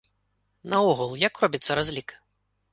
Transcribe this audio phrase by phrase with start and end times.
[0.75, 2.19] Наогул, як робіцца разлік?